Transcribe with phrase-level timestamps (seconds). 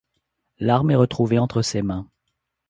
[0.57, 2.09] L'arme est retrouvée entre ses mains.